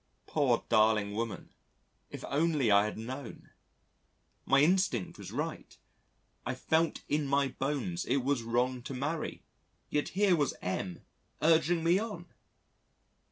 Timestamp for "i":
2.71-2.85, 6.43-6.55